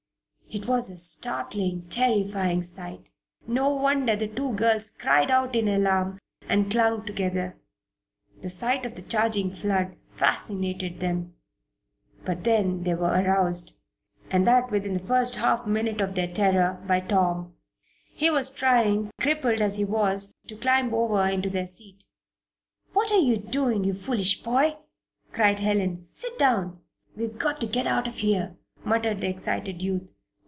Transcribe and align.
It 0.53 0.67
was 0.67 0.89
a 0.89 0.97
startling 0.97 1.83
a 1.85 1.89
terrifying 1.89 2.61
sight. 2.61 3.07
No 3.47 3.69
wonder 3.69 4.17
the 4.17 4.27
two 4.27 4.51
girls 4.51 4.89
cried 4.89 5.31
out 5.31 5.55
in 5.55 5.69
alarm 5.69 6.19
and 6.41 6.69
clung 6.69 7.05
together. 7.05 7.55
The 8.41 8.49
sight 8.49 8.85
of 8.85 8.95
the 8.95 9.01
charging 9.01 9.55
flood 9.55 9.95
fascinated 10.17 10.99
them. 10.99 11.35
But 12.25 12.43
then 12.43 12.83
they 12.83 12.95
were 12.95 13.21
aroused 13.23 13.77
and 14.29 14.45
that 14.45 14.69
within 14.71 14.93
the 14.93 14.99
first 14.99 15.35
half 15.35 15.65
minute 15.65 16.01
of 16.01 16.15
their 16.15 16.27
terror 16.27 16.83
by 16.85 16.99
Tom. 16.99 17.55
He 18.13 18.29
was 18.29 18.51
trying, 18.53 19.09
crippled 19.21 19.61
as 19.61 19.77
he 19.77 19.85
was, 19.85 20.35
to 20.47 20.57
climb 20.57 20.93
over 20.93 21.29
into 21.29 21.49
their 21.49 21.65
seat. 21.65 22.03
"What 22.91 23.09
are 23.13 23.17
you 23.19 23.37
doing, 23.37 23.85
you 23.85 23.93
foolish 23.93 24.43
boy?" 24.43 24.75
cried 25.31 25.59
Helen. 25.61 26.09
"Sit 26.11 26.37
down." 26.37 26.81
"We've 27.15 27.39
got 27.39 27.61
to 27.61 27.67
get 27.67 27.87
out 27.87 28.05
of 28.09 28.15
here!" 28.15 28.57
muttered 28.83 29.21
the 29.21 29.27
excited 29.29 29.81
youth. 29.81 30.13